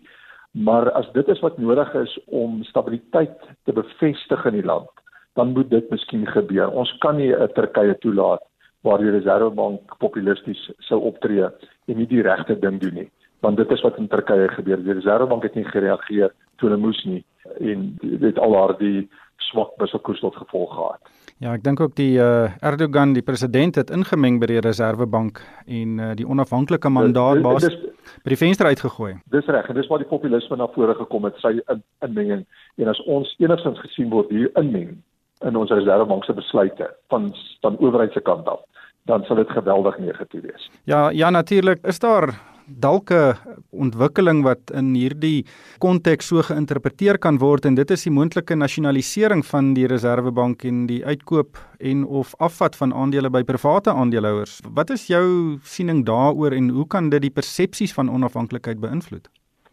Maar 0.52 0.90
as 0.92 1.12
dit 1.12 1.28
is 1.28 1.40
wat 1.40 1.58
nodig 1.58 1.94
is 1.94 2.18
om 2.26 2.62
stabiliteit 2.62 3.38
te 3.64 3.72
bevestig 3.72 4.44
in 4.44 4.52
die 4.52 4.64
land, 4.64 4.90
dan 5.40 5.54
moet 5.56 5.70
dit 5.70 5.90
miskien 5.90 6.26
gebeur. 6.28 6.68
Ons 6.70 6.92
kan 7.04 7.16
nie 7.16 7.32
'n 7.32 7.52
Turkye 7.56 7.96
toelaat 8.04 8.44
waar 8.84 8.98
die 8.98 9.10
Reservebank 9.10 9.96
populisties 9.98 10.70
sou 10.78 11.00
optree 11.00 11.48
en 11.88 11.96
nie 11.96 12.06
die 12.06 12.22
regte 12.22 12.58
ding 12.58 12.80
doen 12.80 12.94
nie. 12.94 13.10
want 13.40 13.56
dit 13.56 13.70
is 13.70 13.80
wat 13.80 13.96
in 13.96 14.08
Turkye 14.08 14.48
gebeur. 14.48 14.82
Die 14.84 14.92
Reservebank 14.92 15.42
het 15.42 15.54
nie 15.54 15.64
gereageer 15.64 16.32
toe 16.60 16.68
hulle 16.68 16.80
moes 16.80 17.00
nie 17.08 17.24
en 17.60 17.86
dit 18.00 18.38
al 18.38 18.54
haar 18.54 18.74
die 18.78 19.08
swak 19.50 19.72
wisselkoers 19.80 20.20
tot 20.20 20.36
gevolg 20.36 20.74
gehad. 20.74 21.12
Ja, 21.40 21.54
ek 21.56 21.64
dink 21.64 21.80
ook 21.80 21.94
die 21.96 22.18
uh, 22.20 22.52
Erdogan, 22.60 23.14
die 23.16 23.24
president 23.24 23.78
het 23.80 23.90
ingemeng 23.90 24.36
by 24.42 24.50
die 24.50 24.60
Reservebank 24.60 25.40
en 25.64 25.96
uh, 25.96 26.10
die 26.18 26.28
onafhanklike 26.28 26.92
mandaat 26.92 27.40
baas 27.42 27.64
by 28.20 28.34
die 28.34 28.38
venster 28.38 28.68
uitgegooi. 28.68 29.14
Dis 29.32 29.48
reg 29.48 29.70
en 29.72 29.78
dis 29.80 29.88
waar 29.88 30.04
die 30.04 30.10
populisme 30.10 30.60
na 30.60 30.68
vore 30.74 30.94
gekom 31.00 31.24
het, 31.30 31.40
sy 31.40 31.56
in, 31.72 31.80
inmenging. 32.04 32.44
En 32.76 32.92
as 32.92 33.00
ons 33.08 33.32
enigstens 33.40 33.80
gesien 33.86 34.12
word 34.12 34.28
hier 34.34 34.52
inmeng 34.60 34.98
in 35.46 35.56
ons 35.56 35.70
Reservebank 35.70 36.24
se 36.24 36.36
besluite 36.36 36.90
van 37.08 37.32
van 37.60 37.78
owerheid 37.78 38.12
se 38.12 38.20
kant 38.20 38.48
af, 38.48 38.60
dan 39.08 39.24
sal 39.24 39.36
dit 39.36 39.50
geweldig 39.50 39.98
negatief 39.98 40.42
wees. 40.42 40.70
Ja, 40.84 41.10
ja 41.10 41.30
natuurlik 41.30 41.78
is 41.86 41.98
daar 41.98 42.34
dalk 42.78 43.10
'n 43.10 43.34
ontwikkeling 43.70 44.42
wat 44.42 44.70
in 44.74 44.94
hierdie 44.94 45.44
konteks 45.78 46.26
so 46.26 46.42
geïnterpreteer 46.42 47.18
kan 47.18 47.38
word 47.38 47.64
en 47.64 47.74
dit 47.74 47.90
is 47.90 48.02
die 48.02 48.12
moontlike 48.12 48.54
nasionalisering 48.54 49.46
van 49.46 49.74
die 49.74 49.86
Reserwebank 49.86 50.64
en 50.64 50.86
die 50.86 51.04
uitkoop 51.04 51.58
en 51.78 52.04
of 52.04 52.34
afvat 52.38 52.76
van 52.76 52.94
aandele 52.94 53.30
by 53.30 53.42
private 53.42 53.90
aandeelhouers. 53.90 54.60
Wat 54.74 54.90
is 54.90 55.06
jou 55.06 55.58
siening 55.62 56.06
daaroor 56.06 56.52
en 56.52 56.68
hoe 56.68 56.86
kan 56.86 57.10
dit 57.10 57.22
die 57.22 57.30
persepsies 57.30 57.92
van 57.92 58.10
onafhanklikheid 58.10 58.80
beïnvloed? 58.80 59.28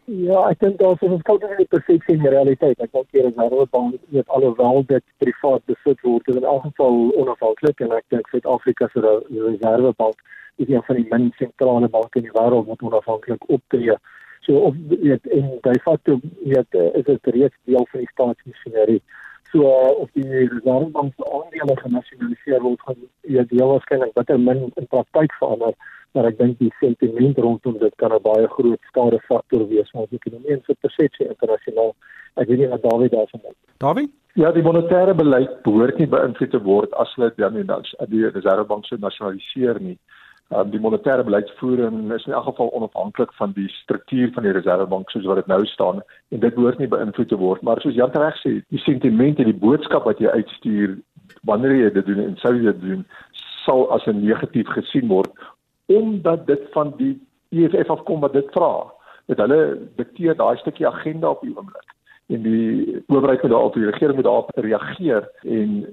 Ja, 0.08 0.46
ek 0.48 0.62
dink 0.62 0.78
daar 0.80 0.94
is 0.96 1.02
'n 1.04 1.10
verskil 1.10 1.38
tussen 1.38 1.56
die 1.56 1.68
persepsie 1.68 2.14
en 2.14 2.22
die 2.22 2.30
realiteit. 2.32 2.78
Ek 2.80 2.92
dink 2.92 3.10
die 3.12 3.22
Reserwebank 3.22 3.94
weet 4.08 4.28
alhoewel 4.28 4.82
dit 4.86 5.04
privaat 5.18 5.62
besit 5.66 6.00
word, 6.00 6.28
is 6.28 6.36
in 6.36 6.44
elk 6.44 6.62
geval 6.62 7.12
onafhanklik 7.12 7.80
en 7.80 7.92
ek 7.92 8.04
dink 8.08 8.28
Suid-Afrika 8.28 8.88
se 8.92 9.00
Reserwebank 9.00 10.16
is 10.56 10.68
een 10.68 10.82
van 10.82 10.96
die 10.96 11.06
min 11.10 11.32
sentrale 11.36 11.88
banke 11.88 12.18
in 12.18 12.24
die 12.24 12.32
wêreld 12.32 12.66
wat 12.66 12.82
onafhanklik 12.82 13.48
optree. 13.48 13.96
So 14.40 14.56
of 14.56 14.74
weet 14.88 15.26
en 15.26 15.58
by 15.60 15.76
facto 15.82 16.20
weet 16.44 16.72
is 16.72 17.04
dit 17.04 17.26
reeds 17.26 17.56
deel 17.64 17.86
van 17.90 18.00
die 18.00 18.12
staatsmasjinerie. 18.12 19.02
So 19.52 19.64
of 20.02 20.10
die 20.12 20.48
Reservebank 20.48 21.14
se 21.16 21.24
aandele 21.24 21.76
genasionaliseer 21.80 22.60
word 22.62 22.82
gaan 22.84 22.98
ja 23.36 23.44
deel 23.48 23.70
waarskynlik 23.72 24.12
bitter 24.18 24.40
min 24.40 24.66
in 24.74 24.88
praktyk 24.92 25.32
verander, 25.40 25.72
maar 26.12 26.28
ek 26.28 26.38
dink 26.38 26.58
die 26.58 26.72
sentiment 26.80 27.38
rondom 27.38 27.78
dit 27.80 27.94
kan 28.02 28.12
'n 28.12 28.22
baie 28.22 28.48
groot 28.56 28.82
skade 28.90 29.20
faktor 29.28 29.64
wees 29.68 29.90
vir 29.90 30.00
ons 30.04 30.16
ekonomie 30.20 30.52
en 30.52 30.62
vir 30.66 30.76
persepsie 30.84 31.28
internasionaal. 31.28 31.94
Ek 32.36 32.48
weet 32.48 32.58
nie 32.58 32.68
wat 32.74 32.82
Dawie 32.82 33.08
daarvan 33.08 33.40
dink. 33.42 33.56
Dawie? 33.78 34.08
Ja, 34.34 34.52
die 34.52 34.62
monetêre 34.62 35.14
beleid 35.14 35.62
behoort 35.62 35.98
nie 35.98 36.06
beïnvloed 36.06 36.50
te 36.50 36.60
word 36.62 36.92
as 37.02 37.14
hulle 37.16 37.32
dan 37.36 37.54
nie 37.54 37.64
die 38.08 38.28
Reservebank 38.28 38.86
se 38.86 38.96
nasionaliseer 39.00 39.80
nie. 39.80 39.98
Um, 40.50 40.70
die 40.72 40.80
monetêre 40.80 41.24
beleidsvoering 41.28 42.12
is 42.12 42.24
in 42.24 42.32
elk 42.32 42.44
geval 42.44 42.70
onafhanklik 42.72 43.32
van 43.36 43.50
die 43.52 43.68
struktuur 43.68 44.30
van 44.32 44.46
die 44.46 44.52
Reservebank 44.56 45.10
soos 45.10 45.26
wat 45.28 45.36
dit 45.36 45.46
nou 45.46 45.66
staan 45.68 46.00
en 46.32 46.40
dit 46.40 46.54
behoort 46.54 46.78
nie 46.80 46.88
beïnvloed 46.88 47.28
te 47.28 47.36
word. 47.36 47.60
Maar 47.62 47.82
soos 47.84 47.98
Jan 47.98 48.14
reg 48.16 48.38
sê 48.40 48.54
die 48.72 48.80
sentiment 48.80 49.42
en 49.42 49.50
die 49.50 49.60
boodskap 49.64 50.08
wat 50.08 50.22
jy 50.24 50.32
uitstuur 50.32 50.94
wanneer 51.44 51.74
jy 51.76 51.90
dit 51.98 52.08
doen 52.08 52.22
en 52.24 52.40
sou 52.40 52.54
jy 52.56 52.64
dit 52.70 52.80
doen 52.80 53.04
sal 53.66 53.84
as 53.92 54.08
'n 54.08 54.24
negatief 54.24 54.72
gesien 54.72 55.12
word 55.12 55.28
omdat 55.92 56.46
dit 56.46 56.64
van 56.72 56.94
die 56.96 57.14
EFF 57.52 57.90
afkom 57.90 58.20
wat 58.20 58.32
dit 58.32 58.48
vra. 58.56 58.88
Dat 59.26 59.44
hulle 59.44 59.88
dikteer 60.00 60.36
daai 60.36 60.56
stukkie 60.56 60.88
agenda 60.88 61.28
op 61.28 61.40
die 61.44 61.52
oomblik. 61.56 61.92
En 62.28 62.42
die 62.42 63.04
owerheid 63.06 63.42
moet 63.42 63.52
daarop 63.52 63.74
die 63.74 63.90
regering 63.90 64.14
moet 64.14 64.24
daarop 64.24 64.50
reageer 64.54 65.28
en 65.44 65.84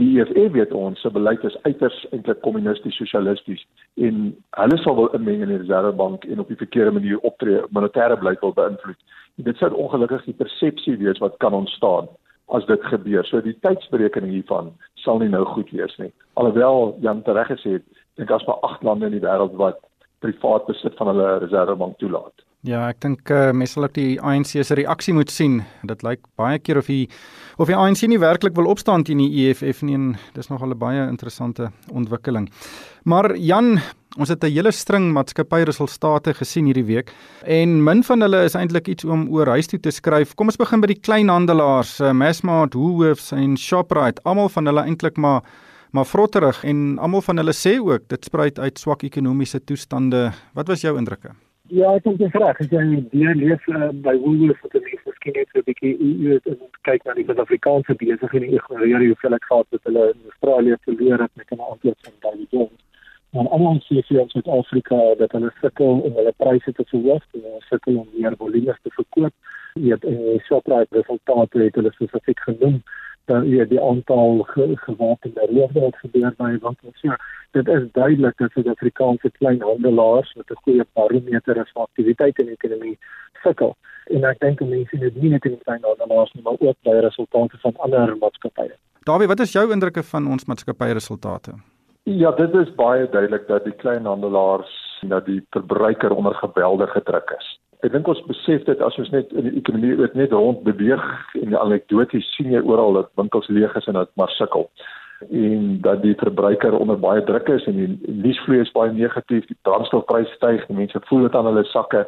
die 0.00 0.20
EFF 0.20 0.52
weet 0.52 0.72
ons 0.72 1.00
se 1.00 1.10
beleid 1.12 1.42
is 1.44 1.56
uiters 1.66 1.96
eintlik 2.10 2.40
kommunisties 2.44 2.96
sosialisties 2.96 3.60
en 4.08 4.22
hulle 4.56 4.78
sal 4.80 4.96
wil 4.96 5.10
inmeng 5.18 5.42
in 5.44 5.52
die 5.52 5.60
reservebank 5.60 6.24
en 6.24 6.40
op 6.40 6.48
die 6.48 6.60
verkeerde 6.60 6.94
manier 6.96 7.20
optree 7.28 7.60
monetêre 7.76 8.16
beleid 8.20 8.40
wil 8.40 8.54
beïnvloed. 8.56 8.96
En 9.36 9.48
dit 9.48 9.60
sou 9.60 9.70
ongelukkig 9.84 10.24
die 10.28 10.38
persepsie 10.38 10.96
wees 11.02 11.20
wat 11.20 11.36
kan 11.44 11.56
ontstaan 11.56 12.08
as 12.56 12.64
dit 12.68 12.88
gebeur. 12.88 13.24
So 13.28 13.40
die 13.44 13.56
tydsberekening 13.64 14.32
hiervan 14.32 14.72
sal 15.04 15.20
nie 15.20 15.28
nou 15.32 15.44
goed 15.52 15.70
wees 15.76 15.96
nie. 16.00 16.12
Alhoewel 16.40 16.96
Jan 17.04 17.20
tereg 17.26 17.52
gesê 17.52 17.76
het, 17.76 17.86
dink 18.16 18.32
as 18.32 18.46
maar 18.48 18.64
8 18.68 18.88
lande 18.88 19.10
in 19.10 19.18
die 19.18 19.24
wêreld 19.24 19.56
wat 19.60 19.80
privaat 20.24 20.66
besit 20.70 20.96
van 20.96 21.12
hulle 21.12 21.28
reservebank 21.44 21.98
toelaat. 22.00 22.44
Ja, 22.62 22.84
ek 22.92 23.00
dink 23.02 23.30
uh, 23.34 23.48
mense 23.50 23.74
sal 23.74 23.88
ook 23.88 23.96
die 23.96 24.20
ANC 24.22 24.52
se 24.54 24.76
reaksie 24.78 25.10
moet 25.16 25.32
sien. 25.34 25.56
Dit 25.82 26.04
lyk 26.06 26.20
baie 26.38 26.60
keer 26.62 26.78
of 26.78 26.86
die 26.86 27.08
of 27.58 27.66
die 27.66 27.74
ANC 27.74 28.04
nie 28.06 28.20
werklik 28.22 28.54
wil 28.54 28.70
opstaan 28.70 29.02
teen 29.02 29.18
die 29.18 29.48
EFF 29.48 29.80
nie 29.82 29.96
en 29.98 30.04
dis 30.36 30.46
nog 30.46 30.62
'n 30.62 30.78
baie 30.78 31.08
interessante 31.08 31.72
ontwikkeling. 31.90 32.46
Maar 33.04 33.36
Jan, 33.36 33.80
ons 34.16 34.28
het 34.28 34.44
'n 34.44 34.54
hele 34.54 34.70
string 34.70 35.12
maatskappyresultate 35.12 36.34
gesien 36.34 36.66
hierdie 36.66 36.86
week 36.86 37.10
en 37.42 37.82
min 37.82 38.04
van 38.04 38.20
hulle 38.20 38.44
is 38.44 38.54
eintlik 38.54 38.86
iets 38.86 39.04
om 39.04 39.28
oor 39.28 39.46
huis 39.46 39.66
toe 39.66 39.80
te 39.80 39.90
skryf. 39.90 40.34
Kom 40.36 40.46
ons 40.46 40.56
begin 40.56 40.80
by 40.80 40.86
die 40.86 41.00
kleinhandelaars, 41.00 42.00
uh, 42.00 42.12
Massmart, 42.12 42.74
Woolworths 42.74 43.32
en 43.32 43.56
Shoprite. 43.56 44.22
Almal 44.22 44.48
van 44.48 44.66
hulle 44.66 44.84
eintlik 44.86 45.16
maar 45.16 45.42
maar 45.92 46.06
vrotterig 46.06 46.64
en 46.64 46.98
almal 46.98 47.22
van 47.22 47.36
hulle 47.36 47.52
sê 47.52 47.80
ook 47.80 48.08
dit 48.08 48.24
spruit 48.24 48.58
uit 48.58 48.78
swak 48.78 49.02
ekonomiese 49.02 49.60
toestande. 49.64 50.32
Wat 50.54 50.68
was 50.68 50.80
jou 50.80 50.96
indrukke? 50.96 51.34
Ja, 51.72 51.94
ek 51.96 52.04
dit 52.04 52.20
is 52.20 52.34
reg. 52.36 52.58
As 52.60 52.68
jy 52.68 52.80
die 53.14 53.30
lees 53.38 53.62
uh, 53.72 53.86
by 54.04 54.12
Woolworths 54.20 54.60
wat 54.60 54.74
die 54.76 54.82
mense 54.84 55.06
miskien 55.08 55.36
net 55.38 55.54
'n 55.56 55.62
bietjie 55.68 55.92
u 55.96 56.34
kyk 56.88 57.06
na 57.06 57.14
die 57.16 57.24
Suid-Afrikaanse 57.24 57.94
besighede 58.02 58.28
en 58.44 58.56
ignoreer 58.58 59.04
hoeveel 59.06 59.36
ek 59.38 59.46
gehad 59.48 59.76
het 59.76 59.88
hulle 59.88 60.02
in 60.10 60.26
Australië 60.32 60.76
verloor 60.88 61.22
het 61.24 61.32
met 61.40 61.54
'n 61.56 61.64
aantal 61.68 61.94
van 62.04 62.18
daai 62.24 62.44
jong. 62.50 62.74
Maar 63.32 63.48
almal 63.56 63.80
sê 63.86 64.04
vir 64.08 64.20
ons 64.20 64.32
Suid-Afrika 64.36 64.98
dat 65.22 65.32
hulle 65.32 65.52
sukkel 65.62 65.94
om 66.08 66.12
hulle 66.20 66.34
pryse 66.44 66.72
te 66.72 66.84
verhoog 66.92 67.24
en 67.32 67.40
hulle 67.46 67.64
sukkel 67.70 67.96
om 68.02 68.08
meer 68.18 68.36
volume 68.36 68.76
te 68.82 68.92
verkoop. 68.98 69.34
Jy 69.74 69.90
het 69.96 70.04
in 70.04 70.20
die 70.28 70.44
Shoprite 70.44 70.96
resultate 71.00 71.58
het 71.58 71.74
hulle 71.80 71.92
spesifiek 71.96 72.40
genoem 72.50 72.82
dan 73.24 73.48
ja 73.48 73.64
die 73.64 73.80
aantal 73.80 74.42
ge, 74.42 74.72
gewapende 74.74 75.46
roofde 75.50 75.80
wat 75.80 75.96
gebeur 75.96 76.34
by 76.36 76.50
winkels. 76.60 77.00
Ja, 77.00 77.18
dit 77.50 77.68
is 77.68 77.88
duidelik 77.92 78.36
dat 78.36 78.50
Suid-Afrikaanse 78.50 79.30
kleinhandelaars 79.30 80.34
met 80.34 80.50
'n 80.50 80.62
goeie 80.62 80.84
barometer 80.92 81.56
is 81.56 81.70
van 81.72 81.82
aktiwiteit 81.82 82.38
in 82.38 82.46
die 82.46 82.54
ekonomie 82.54 82.98
sukkel. 83.42 83.76
En 84.04 84.24
ek 84.24 84.38
dink 84.38 84.60
mense 84.60 84.96
het 84.96 85.14
nie 85.14 85.30
net 85.30 85.44
in 85.44 85.58
kleinhandelaars 85.64 86.32
nie, 86.32 86.42
maar 86.42 86.58
ook 86.58 86.76
by 86.82 86.90
resultate 86.90 87.58
van 87.58 87.74
ander 87.76 88.16
maatskappye. 88.16 88.76
Dawie, 89.02 89.26
wat 89.26 89.40
is 89.40 89.52
jou 89.52 89.72
indrukke 89.72 90.02
van 90.02 90.26
ons 90.26 90.44
maatskappye 90.44 90.92
resultate? 90.92 91.52
Ja, 92.02 92.30
dit 92.30 92.54
is 92.54 92.74
baie 92.74 93.08
duidelik 93.08 93.46
dat 93.46 93.64
die 93.64 93.76
kleinhandelaars 93.76 95.00
dat 95.08 95.26
die 95.26 95.46
verbruiker 95.50 96.14
onder 96.14 96.34
geweldige 96.34 97.02
druk 97.02 97.34
is 97.38 97.61
ek 97.82 97.92
dink 97.92 98.08
ons 98.08 98.26
besef 98.26 98.64
dit 98.64 98.80
as 98.80 98.98
ons 98.98 99.10
net 99.10 99.32
in 99.32 99.48
die 99.48 99.58
ekonomie 99.58 99.98
ook 99.98 100.14
net 100.14 100.32
rond 100.32 100.62
beweeg 100.62 101.02
en 101.40 101.48
die 101.50 101.58
anekdoties 101.58 102.28
sien 102.36 102.52
jy 102.54 102.60
oral 102.62 102.92
dat 103.00 103.10
winkels 103.18 103.48
leeg 103.48 103.74
is 103.76 103.88
en 103.90 103.98
dat 103.98 104.10
maar 104.16 104.30
sukkel 104.38 104.68
en 105.30 105.80
dat 105.80 106.02
die 106.02 106.14
verbruiker 106.18 106.78
onder 106.78 106.98
baie 106.98 107.24
druk 107.24 107.48
is 107.48 107.66
en 107.66 107.78
die 107.78 108.14
nuusvloei 108.22 108.60
is 108.62 108.72
baie 108.74 108.92
negatief, 108.92 109.46
die 109.46 109.58
brandstofpryse 109.62 110.34
styg, 110.38 110.64
mense 110.68 111.00
voel 111.08 111.28
dit 111.28 111.36
aan 111.38 111.46
hulle 111.50 111.64
sakke. 111.70 112.04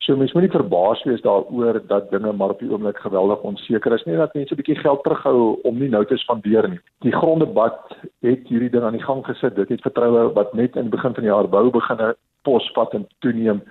So 0.00 0.16
mense 0.16 0.36
moet 0.36 0.46
nie 0.46 0.52
verbaas 0.52 1.02
wees 1.04 1.20
daaroor 1.24 1.80
dat 1.88 2.10
dinge 2.12 2.32
maar 2.32 2.54
op 2.54 2.62
die 2.62 2.70
oomblik 2.70 3.00
geweldig 3.04 3.42
onseker 3.44 3.92
is 3.96 4.04
nie 4.08 4.16
dat 4.16 4.34
mense 4.34 4.54
'n 4.54 4.60
bietjie 4.60 4.80
geld 4.80 5.02
terughou 5.04 5.60
om 5.64 5.78
nie 5.78 5.88
nou 5.88 6.04
te 6.04 6.16
spandeer 6.16 6.68
nie. 6.68 6.80
Die 7.00 7.12
gronddebat 7.12 7.96
het 8.22 8.48
hierdie 8.48 8.70
ding 8.70 8.82
aan 8.82 8.96
die 8.96 9.04
gang 9.04 9.24
gesit. 9.26 9.56
Dit 9.56 9.68
het 9.68 9.82
vertroue 9.82 10.32
wat 10.32 10.54
net 10.54 10.76
in 10.76 10.88
die 10.88 10.96
begin 10.96 11.14
van 11.14 11.24
die 11.24 11.32
jaar 11.32 11.48
bou 11.48 11.70
begine 11.70 12.16
posvat 12.42 12.94
en 12.94 13.06
toeneem 13.18 13.62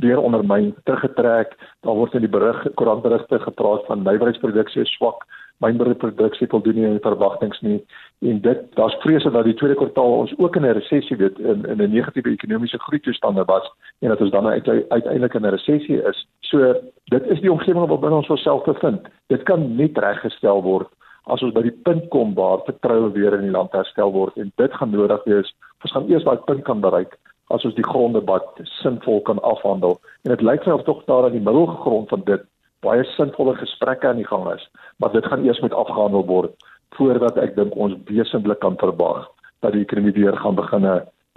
weer 0.00 0.20
ondermyn 0.20 0.74
teruggetrek. 0.84 1.56
Daar 1.80 1.94
word 1.94 2.14
in 2.14 2.24
die 2.24 2.32
berig 2.32 2.66
koerantberigte 2.74 3.38
gepraat 3.38 3.86
van 3.86 4.02
nywerheidsproduksie 4.02 4.86
swak, 4.86 5.26
mynbouproduksie 5.60 6.48
voldoen 6.48 6.78
nie 6.78 6.86
aan 6.88 7.00
verwagtinge 7.04 7.58
nie. 7.60 7.78
En 8.24 8.40
dit 8.40 8.60
daar's 8.78 8.96
vrese 9.04 9.30
dat 9.30 9.44
die 9.44 9.54
tweede 9.54 9.76
kwartaal 9.76 10.16
ons 10.22 10.32
ook 10.38 10.56
in 10.56 10.64
'n 10.66 10.76
resessie 10.78 11.16
weet 11.16 11.38
in 11.38 11.64
in 11.66 11.82
'n 11.82 11.92
negatiewe 11.92 12.30
ekonomiese 12.30 12.78
groei 12.78 13.00
toestande 13.00 13.44
was 13.44 13.72
en 14.00 14.08
dat 14.08 14.20
ons 14.20 14.30
dan 14.30 14.46
uit, 14.46 14.68
uiteindelik 14.68 15.34
in 15.34 15.46
'n 15.46 15.54
resessie 15.56 16.02
is. 16.02 16.26
So 16.40 16.74
dit 17.04 17.26
is 17.26 17.40
die 17.40 17.52
omgewing 17.52 17.88
wat 17.88 18.00
binne 18.00 18.16
ons 18.16 18.30
osself 18.30 18.64
bevind. 18.64 19.08
Dit 19.26 19.42
kan 19.42 19.76
nie 19.76 19.90
reggestel 19.94 20.62
word 20.62 20.88
as 21.24 21.42
ons 21.42 21.52
by 21.52 21.62
die 21.62 21.78
punt 21.82 22.08
kom 22.08 22.34
waar 22.34 22.64
vertroue 22.64 23.12
weer 23.12 23.34
in 23.34 23.40
die 23.40 23.50
land 23.50 23.72
herstel 23.72 24.12
word 24.12 24.36
en 24.36 24.52
dit 24.56 24.72
gaan 24.72 24.90
nodig 24.90 25.24
wees. 25.24 25.54
Ons 25.84 25.92
gaan 25.92 26.10
eers 26.10 26.24
daai 26.24 26.36
punt 26.36 26.62
kan 26.64 26.80
bereik 26.80 27.18
as 27.50 27.64
ons 27.66 27.74
die 27.74 27.86
gronddebat 27.86 28.62
sinvol 28.80 29.20
kan 29.26 29.42
afhandel. 29.42 29.98
En 30.24 30.34
dit 30.34 30.42
lyk 30.46 30.66
my 30.66 30.78
of 30.78 30.84
tog 30.86 31.04
daar 31.10 31.28
aan 31.28 31.36
die 31.36 31.44
middelgrond 31.44 32.08
van 32.08 32.22
dit 32.24 32.44
baie 32.80 33.04
sinvolle 33.16 33.54
gesprekke 33.58 34.08
aan 34.08 34.20
die 34.22 34.28
gang 34.28 34.46
is, 34.54 34.62
maar 34.96 35.12
dit 35.12 35.26
gaan 35.26 35.44
eers 35.44 35.60
moet 35.60 35.74
afgehandel 35.76 36.24
word 36.26 36.68
voordat 36.96 37.36
ek 37.38 37.54
dink 37.56 37.76
ons 37.76 37.94
wesentlik 38.08 38.60
kan 38.64 38.78
verwag 38.80 39.28
dat 39.62 39.72
die 39.76 39.84
ekonomie 39.84 40.16
weer 40.16 40.36
gaan 40.36 40.56
begin 40.58 40.86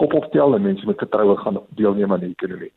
kop 0.02 0.14
optel 0.18 0.56
en 0.56 0.66
mense 0.66 0.86
met 0.88 0.98
vertroue 0.98 1.36
gaan 1.38 1.60
deelneem 1.78 2.12
aan 2.12 2.24
die 2.24 2.34
ekonomie. 2.34 2.72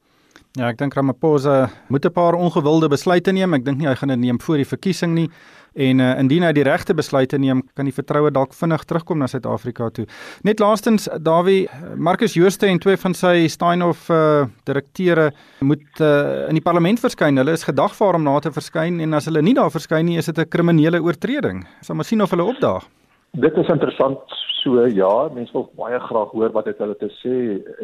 Ja, 0.56 0.70
ek 0.72 0.78
dink 0.80 0.94
Ramaphosa 0.96 1.68
moet 1.92 2.06
'n 2.06 2.12
paar 2.16 2.32
ongewilde 2.32 2.88
besluite 2.88 3.32
neem. 3.32 3.52
Ek 3.52 3.64
dink 3.64 3.76
nie 3.76 3.86
hy 3.86 3.94
gaan 3.94 4.08
dit 4.08 4.18
neem 4.18 4.40
voor 4.40 4.56
die 4.56 4.64
verkiesing 4.64 5.12
nie. 5.12 5.28
En 5.74 6.00
uh, 6.00 6.18
indien 6.18 6.42
hy 6.42 6.52
die 6.52 6.64
regte 6.64 6.94
besluite 6.94 7.36
neem, 7.38 7.60
kan 7.74 7.84
die 7.84 7.92
vertroue 7.92 8.30
dalk 8.30 8.54
vinnig 8.54 8.84
terugkom 8.84 9.18
na 9.18 9.26
Suid-Afrika 9.26 9.90
toe. 9.90 10.06
Net 10.42 10.58
laastens, 10.58 11.10
Dawie, 11.20 11.68
Marcus 11.96 12.32
Jooste 12.32 12.66
en 12.66 12.78
twee 12.78 12.96
van 12.96 13.12
sy 13.12 13.48
Steinhoff 13.48 14.08
uh, 14.08 14.46
direkteure 14.64 15.32
moet 15.60 16.00
uh, 16.00 16.48
in 16.48 16.54
die 16.54 16.64
parlement 16.64 16.98
verskyn. 17.00 17.36
Hulle 17.36 17.52
is 17.52 17.68
gedagvaar 17.68 18.14
om 18.14 18.24
na 18.24 18.38
te 18.40 18.50
verskyn 18.50 19.00
en 19.00 19.12
as 19.12 19.26
hulle 19.26 19.42
nie 19.42 19.54
daar 19.54 19.70
verskyn 19.70 20.06
nie, 20.06 20.16
is 20.16 20.32
dit 20.32 20.38
'n 20.38 20.48
kriminele 20.48 21.02
oortreding. 21.02 21.66
Sal 21.82 21.96
maar 21.96 22.08
sien 22.08 22.22
of 22.22 22.30
hulle 22.30 22.48
opdaag. 22.48 22.88
Dit 23.32 23.52
is 23.56 23.68
interessant 23.68 24.24
so 24.66 24.86
ja, 24.90 25.28
mense 25.34 25.54
wil 25.54 25.68
baie 25.78 25.98
graag 26.02 26.32
hoor 26.34 26.52
wat 26.54 26.66
dit 26.66 26.78
hulle 26.82 26.96
te 26.98 27.08
sê 27.20 27.34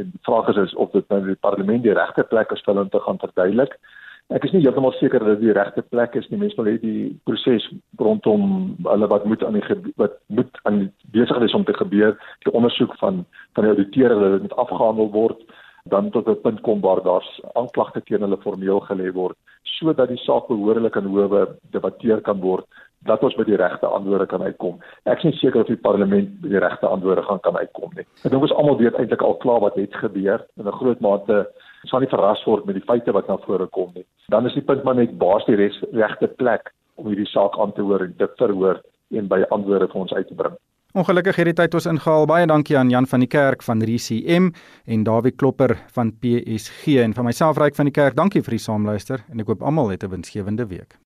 en 0.01 0.09
die 0.11 0.23
vraag 0.27 0.49
is, 0.53 0.59
is 0.67 0.75
of 0.83 0.91
dit 0.97 1.07
nou 1.15 1.21
die 1.29 1.39
parlement 1.47 1.85
die 1.85 1.95
regte 1.95 2.25
plek 2.31 2.51
is 2.55 2.63
vir 2.65 2.75
hulle 2.75 2.87
om 2.89 2.93
te 2.93 3.03
gaan 3.05 3.21
verduidelik. 3.23 3.77
Ek 4.35 4.47
is 4.47 4.55
nie 4.55 4.63
heeltemal 4.65 4.95
seker 4.97 5.23
dat 5.23 5.37
dit 5.37 5.47
die 5.47 5.57
regte 5.59 5.85
plek 5.95 6.17
is 6.19 6.27
nie. 6.31 6.41
Mense 6.41 6.59
wil 6.59 6.71
hê 6.73 6.77
die 6.83 7.13
proses 7.29 7.69
rondom 8.03 8.45
hulle 8.89 9.11
wat 9.15 9.27
moet 9.31 9.45
aan 9.47 9.59
die 9.59 9.95
wat 10.01 10.19
moet 10.27 10.63
aan 10.69 10.85
besig 11.15 11.47
is 11.47 11.55
om 11.59 11.67
te 11.69 11.77
gebeur, 11.79 12.17
die 12.47 12.55
ondersoek 12.55 12.97
van 13.03 13.25
van 13.55 13.69
die 13.69 13.75
auditeure 13.75 14.19
dat 14.19 14.39
dit 14.39 14.49
moet 14.49 14.61
afgehandel 14.65 15.13
word 15.15 15.47
dan 15.91 16.11
tot 16.11 16.29
'n 16.29 16.41
punt 16.43 16.61
kom 16.67 16.81
waar 16.81 17.03
daar 17.03 17.27
aanklagte 17.55 18.03
teen 18.03 18.27
hulle 18.27 18.39
formeel 18.43 18.81
gelê 18.91 19.13
word 19.13 19.37
sodat 19.83 20.09
die 20.09 20.23
saak 20.23 20.47
behoorlik 20.47 20.97
in 20.97 21.11
howe 21.11 21.47
debatteer 21.75 22.21
kan 22.21 22.41
word 22.41 22.67
dat 23.07 23.23
ons 23.23 23.35
by 23.35 23.45
die 23.45 23.57
regte 23.57 23.87
antwoorde 23.87 24.27
kan 24.27 24.43
uitkom. 24.43 24.79
Ek 25.05 25.19
is 25.19 25.25
nie 25.25 25.39
seker 25.41 25.61
of 25.63 25.71
die 25.71 25.77
parlement 25.77 26.41
by 26.43 26.53
die 26.55 26.63
regte 26.63 26.87
antwoorde 26.87 27.23
gaan 27.27 27.41
kan 27.43 27.57
uitkom 27.57 27.91
nie. 27.97 28.07
Ek 28.23 28.31
dink 28.31 28.43
ons 28.43 28.55
almal 28.55 28.79
weet 28.79 28.99
eintlik 28.99 29.23
al 29.23 29.39
klaar 29.43 29.61
wat 29.61 29.77
het 29.77 29.95
gebeur 29.95 30.47
in 30.57 30.67
'n 30.67 30.79
groot 30.81 31.01
mate 31.01 31.47
sal 31.91 32.01
nie 32.01 32.11
verras 32.11 32.43
word 32.47 32.67
met 32.67 32.75
die 32.79 32.87
feite 32.87 33.13
wat 33.13 33.29
na 33.29 33.37
vore 33.47 33.67
kom 33.67 33.91
nie. 33.95 34.07
Dan 34.29 34.47
is 34.47 34.55
die 34.55 34.63
punt 34.63 34.85
maar 34.85 34.95
net 34.95 35.19
baas 35.19 35.45
die 35.47 35.57
regte 35.57 36.29
plek 36.29 36.73
om 36.97 37.07
hierdie 37.07 37.27
saak 37.27 37.59
aan 37.59 37.73
te 37.73 37.83
hoor 37.83 38.05
en 38.07 38.15
dit 38.19 38.37
verhoor 38.39 38.83
en 39.11 39.29
by 39.29 39.43
antwoorde 39.51 39.89
vir 39.89 40.01
ons 40.01 40.13
uit 40.13 40.29
te 40.29 40.35
bring. 40.35 40.57
Ongelukkig 40.93 41.37
het 41.37 41.49
die 41.49 41.57
tyd 41.57 41.75
ons 41.75 41.89
ingehaal. 41.89 42.27
Baie 42.29 42.47
dankie 42.47 42.77
aan 42.79 42.91
Jan 42.93 43.07
van 43.09 43.25
die 43.25 43.31
Kerk 43.33 43.63
van 43.65 43.81
RCM 43.81 44.51
en 44.85 45.07
Dawie 45.09 45.33
Klopper 45.33 45.79
van 45.95 46.13
PSG 46.21 46.99
en 47.01 47.15
van 47.17 47.25
myself 47.25 47.57
Ryk 47.57 47.79
van 47.81 47.89
die 47.89 47.97
Kerk. 47.97 48.17
Dankie 48.17 48.45
vir 48.45 48.59
die 48.59 48.67
saamluister 48.67 49.25
en 49.33 49.41
ek 49.41 49.49
hoop 49.49 49.63
almal 49.63 49.89
het 49.89 50.05
'n 50.05 50.13
winsgewende 50.13 50.69
week. 50.69 51.02